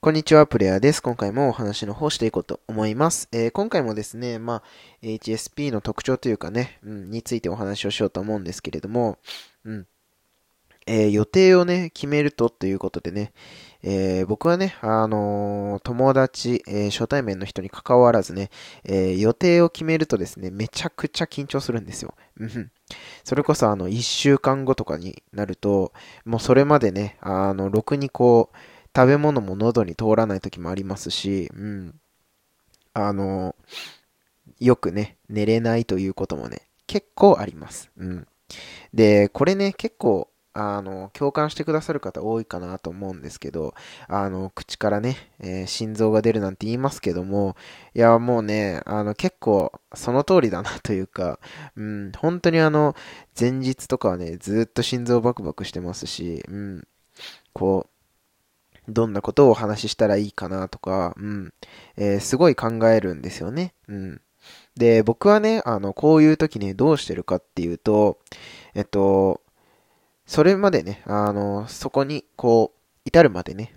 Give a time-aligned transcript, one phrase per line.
[0.00, 1.02] こんにちは、プレイヤーです。
[1.02, 3.28] 今回もお話の方していこうと思います。
[3.32, 4.62] えー、今回もですね、まあ、
[5.02, 9.18] HSP の特徴というかね、うん、についてお話をしようと思うんですけれども、
[9.64, 9.86] うん。
[10.86, 13.32] えー、予定をね、決めるとということでね、
[13.82, 18.50] えー、僕はね、あの、友達、え、初対面の人に関わらずね、
[18.84, 22.14] え予定を決めるとですね、めちゃくちゃ緊張するんですよ。
[23.24, 25.92] それこそあの、一週間後とかになると、
[26.24, 28.56] もうそれまでね、あの、ろくにこう、
[28.94, 31.94] 食べ物も喉に通らない時もありますし、うん。
[32.94, 33.54] あの、
[34.58, 37.90] よくね、寝れないということもね、結構あります。
[37.96, 38.26] うん。
[38.92, 43.74] で、これね、結構、あの、共感してくださる方多いかなと思うんですけど、
[44.08, 47.54] あの、口からね、えー、心臓が出るなんて言いますけども、
[47.94, 51.38] いや、もうね、あの、結構、その通りだなというか、
[51.76, 52.96] うん、本当にあの、
[53.38, 56.88] 前日とかはね、ずっと心臓バクバクしてますし、うん、
[57.52, 57.97] こう、
[58.88, 61.52] どんなことをお話ししたらいいかなとか、うん、
[61.96, 63.74] えー、すごい考えるんですよね。
[63.86, 64.20] うん。
[64.76, 68.18] で、僕はね、あの、こういう時ねどうしてるかっていうと、
[68.74, 69.42] えっと、
[70.26, 73.74] それまでね、あの、そこに、こう、至るまでね、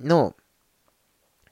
[0.00, 0.34] の、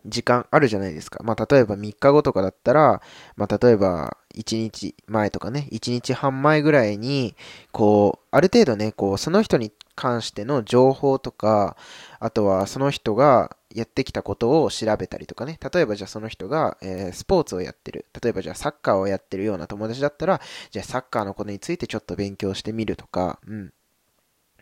[0.09, 1.23] 時間あるじゃないですか。
[1.23, 3.03] まあ、例えば3日後とかだったら、
[3.37, 7.35] まあ、例えば1日前とかね、1日半前ぐらいに、
[7.73, 11.77] こう、ある程度ね、こう、その人に関しての情報とか、
[12.21, 15.59] あとはその人がやってきたことを調べたりとかね。
[15.73, 18.07] 例えばじゃあその人が、えー、スポーツをやってる。
[18.23, 23.73] 例えばじゃあサッカーをやってるような友達だったら、じゃあサッカーのことについてちょっと勉強してみるとか、うん。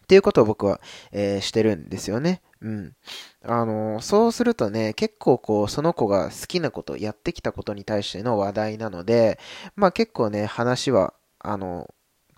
[0.06, 2.40] っていうことを僕は、えー、してるんですよね。
[2.62, 2.92] うん。
[3.44, 9.40] あの、そうするとね、結構こう、その子が好きなこと、やってきたことに対しての話題なので、
[9.74, 11.92] まあ結構ね、話は、あの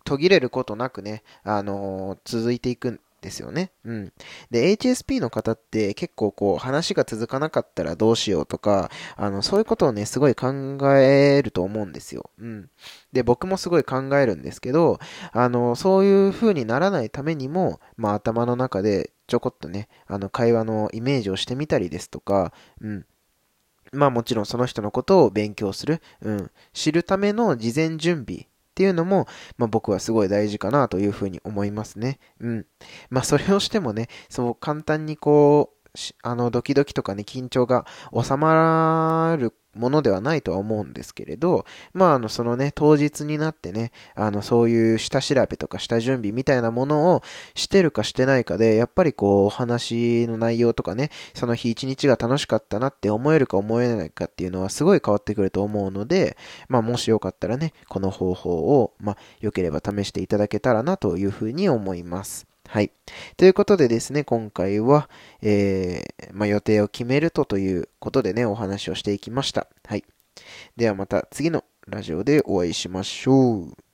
[0.05, 3.72] 途切れることなくね、あの続いていくですよね。
[3.84, 4.12] うん。
[4.50, 12.30] で、HSP の方って結構こう話が続かなかったらどうしようとか、あの、そういうことをね、すごい考えると思うんですよ。
[12.39, 12.70] うん。
[13.12, 14.98] で、僕もすごい考えるんですけど、
[15.33, 23.06] あの、そういう風にならないためにも、まあ頭の中でちょこっとね、あの、会話のイメージをしてみたりですとか、うん。
[23.92, 26.50] まあもちろんその人のことを勉強する、うん。
[26.73, 28.46] 知るための事前準備
[28.78, 32.20] っていうのも、まあ、僕はすごい大事かなというふうに思いますね。
[32.39, 32.66] うん。
[33.11, 47.22] まあ、それをしてもね、そう簡単にこう、あの、ドキドキとかね、緊張が収まるものではないとは思うんですけれど、まあ、あの、そのね、当日になってね、あの、そういう下調べとか下準備みたいなものを
[47.55, 56.36] してるかしてないかで、やっぱりこう、お話の内容とかね、その日一日が楽しかったなって思えるか思えないかっていうのはすごい変わってくると思うので、
[56.68, 58.50] まあ、もしよかったらね、この方法
[58.80, 62.46] を、まあ、良ければ試していただけたらなというふうに思います。
[62.68, 62.90] はい。
[63.39, 65.08] ということでですね、今回は、
[65.40, 69.68] えー、まあ、予定を決めるとということでね、お話をしていきました。
[69.86, 70.05] はい。
[70.77, 73.87] ではまた次のラジオでお会いしましょう。